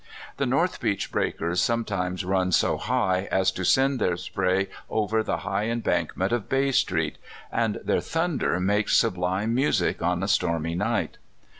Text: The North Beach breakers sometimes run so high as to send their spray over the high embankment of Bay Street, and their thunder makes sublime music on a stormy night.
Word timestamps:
The 0.37 0.47
North 0.47 0.79
Beach 0.81 1.11
breakers 1.11 1.61
sometimes 1.61 2.25
run 2.25 2.51
so 2.53 2.77
high 2.77 3.27
as 3.31 3.51
to 3.51 3.63
send 3.63 3.99
their 4.01 4.17
spray 4.17 4.67
over 4.89 5.21
the 5.21 5.37
high 5.45 5.65
embankment 5.65 6.31
of 6.31 6.49
Bay 6.49 6.71
Street, 6.71 7.19
and 7.51 7.75
their 7.83 8.01
thunder 8.01 8.59
makes 8.59 8.97
sublime 8.97 9.53
music 9.53 10.01
on 10.01 10.23
a 10.23 10.27
stormy 10.27 10.73
night. 10.73 11.19